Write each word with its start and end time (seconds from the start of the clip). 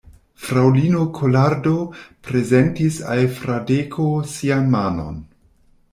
Fraŭlino 0.43 1.01
Kolardo 1.17 1.73
prezentis 2.29 2.99
al 3.17 3.23
Fradeko 3.37 4.11
sian 4.33 4.69
manon. 4.77 5.25